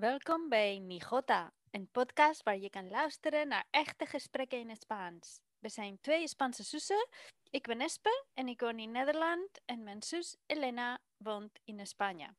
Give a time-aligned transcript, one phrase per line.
[0.00, 5.40] welkom bij Nijota, een podcast waar je kan luisteren naar echte gesprekken in het Spaans.
[5.58, 7.08] We zijn twee Spaanse zussen.
[7.50, 12.34] Ik ben Espe en ik woon in Nederland en mijn zus Elena woont in España.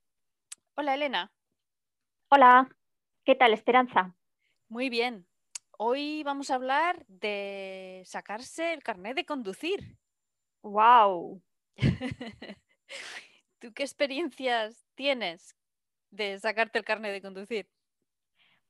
[0.73, 1.31] Hola Elena.
[2.27, 2.67] Hola,
[3.23, 4.15] ¿qué tal Esperanza?
[4.67, 5.27] Muy bien.
[5.77, 9.97] Hoy vamos a hablar de sacarse el carnet de conducir.
[10.61, 11.41] ¡Wow!
[13.59, 15.55] ¿Tú qué experiencias tienes
[16.11, 17.67] de sacarte el carnet de conducir?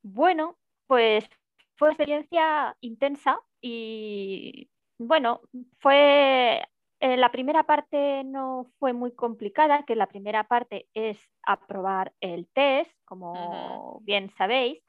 [0.01, 1.27] Bueno, pues
[1.75, 5.41] fue una experiencia intensa y bueno,
[5.79, 6.61] fue
[6.99, 12.47] eh, la primera parte no fue muy complicada, que la primera parte es aprobar el
[12.53, 14.83] test, como bien sabéis,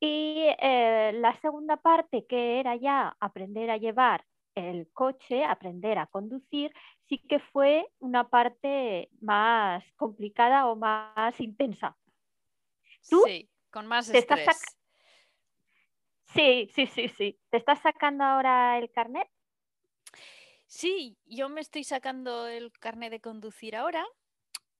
[0.00, 4.24] y eh, la segunda parte, que era ya aprender a llevar
[4.54, 6.72] el coche, aprender a conducir,
[7.08, 11.96] sí que fue una parte más complicada o más intensa.
[13.08, 14.60] ¿Tú sí, con más estrés.
[16.24, 17.38] Sí, sí, sí, sí.
[17.50, 19.28] ¿Te estás sacando ahora el carnet?
[20.66, 24.04] Sí, yo me estoy sacando el carnet de conducir ahora.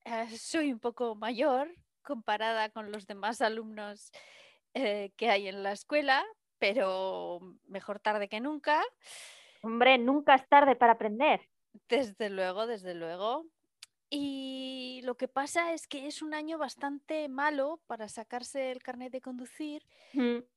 [0.05, 4.11] Eh, soy un poco mayor comparada con los demás alumnos
[4.75, 6.25] eh, que hay en la escuela,
[6.59, 8.83] pero mejor tarde que nunca.
[9.63, 11.41] Hombre, nunca es tarde para aprender.
[11.89, 13.47] Desde luego, desde luego.
[14.11, 19.11] Y lo que pasa es que es un año bastante malo para sacarse el carnet
[19.11, 19.87] de conducir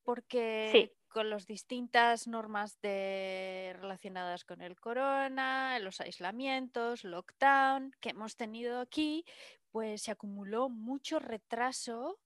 [0.04, 8.36] porque con las distintas normas de, relacionadas con el corona, los aislamientos, lockdown que hemos
[8.36, 9.24] tenido aquí,
[9.72, 12.20] pues se acumuló mucho retraso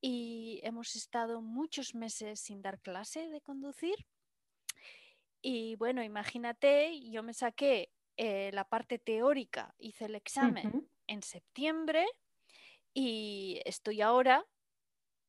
[0.00, 3.96] y hemos estado muchos meses sin dar clase de conducir.
[5.42, 12.06] Y bueno, imagínate, yo me saqué eh, la parte teórica, hice el examen en septiembre
[12.94, 14.46] y estoy ahora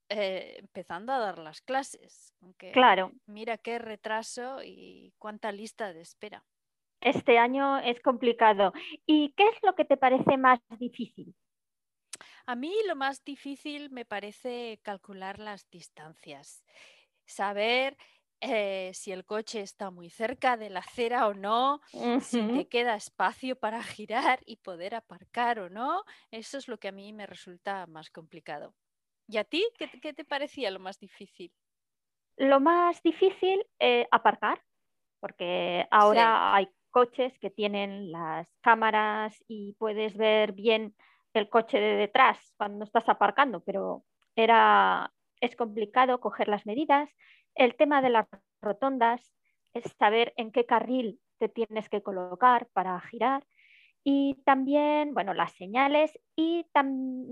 [0.10, 2.34] eh, empezando a dar las clases.
[2.74, 3.12] claro.
[3.26, 6.46] Mira qué retraso y cuánta lista de espera.
[7.02, 8.72] Este año es complicado.
[9.06, 11.36] ¿Y qué es lo que te parece más difícil?
[12.46, 16.64] A mí lo más difícil me parece calcular las distancias,
[17.26, 17.98] saber
[18.46, 21.80] eh, si el coche está muy cerca de la acera o no,
[22.20, 26.04] si te queda espacio para girar y poder aparcar o no.
[26.30, 28.76] Eso es lo que a mí me resulta más complicado.
[29.28, 31.54] ¿Y a ti qué, te parecía lo más difícil?
[32.36, 34.62] Lo más difícil, es aparcar,
[35.22, 40.96] porque ahora hay coches que tienen las cámaras y puedes ver bien
[41.34, 44.04] el coche de detrás cuando estás aparcando, pero
[44.36, 47.10] era, es complicado coger las medidas
[47.56, 48.28] el tema de las
[48.62, 49.34] rotondas
[49.74, 53.44] es saber en qué carril te tienes que colocar para girar
[54.04, 56.66] y también, bueno, las señales y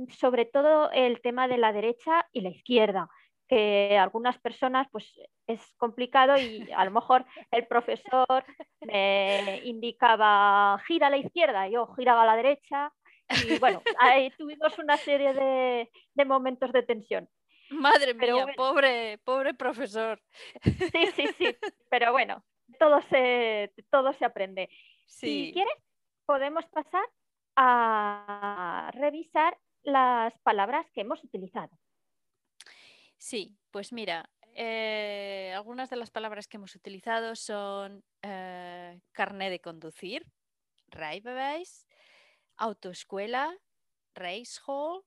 [0.09, 3.09] sobre todo el tema de la derecha y la izquierda,
[3.47, 5.13] que algunas personas pues
[5.47, 8.45] es complicado y a lo mejor el profesor
[8.79, 12.93] me indicaba gira a la izquierda, yo giraba a la derecha
[13.47, 17.27] y bueno, ahí tuvimos una serie de momentos de tensión.
[17.71, 20.21] Madre mía, pobre, pobre profesor.
[20.63, 21.45] Sí, sí, sí,
[21.89, 22.43] pero bueno,
[22.79, 24.69] todo se, todo se aprende.
[25.05, 25.73] Si quieres,
[26.25, 27.03] podemos pasar
[27.55, 31.69] a revisar las palabras que hemos utilizado.
[33.17, 39.61] Sí, pues mira, eh, algunas de las palabras que hemos utilizado son eh, carné de
[39.61, 40.25] conducir,
[40.87, 41.87] rijbewijs,
[42.57, 43.55] autoescuela,
[44.13, 45.03] reishol,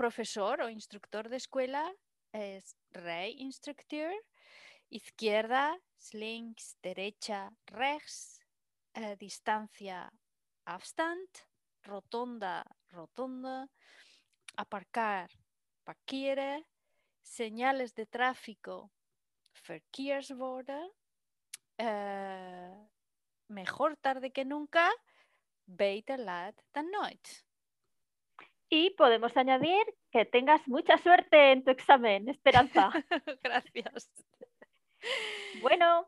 [0.00, 1.84] profesor o instructor de escuela
[2.32, 4.10] es rey instructor,
[4.88, 5.78] izquierda,
[6.14, 8.40] links, derecha, rechts,
[8.94, 10.10] eh, distancia,
[10.64, 11.28] afstand,
[11.82, 13.68] rotonda, rotonda,
[14.56, 15.28] aparcar,
[15.84, 16.64] parkeren,
[17.20, 18.90] señales de tráfico,
[19.68, 20.90] verkeersborden,
[21.76, 22.88] eh,
[23.48, 24.90] mejor tarde que nunca,
[25.66, 27.49] beter laat dan nooit.
[28.70, 29.82] Y podemos añadir
[30.12, 32.90] que tengas mucha suerte en tu examen, Esperanza.
[33.42, 34.08] gracias.
[35.60, 36.06] Bueno.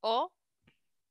[0.00, 0.32] o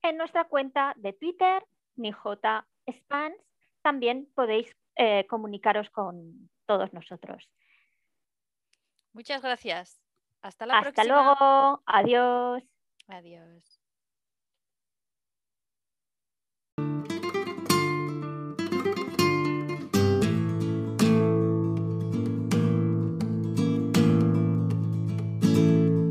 [0.01, 1.63] en nuestra cuenta de Twitter,
[1.97, 3.37] nijotaspans.
[3.83, 7.49] También podéis eh, comunicaros con todos nosotros.
[9.11, 9.99] Muchas gracias.
[10.41, 11.01] Hasta la próxima.
[11.01, 11.83] Hasta luego.
[11.85, 12.63] Adiós.
[13.09, 13.81] Adiós.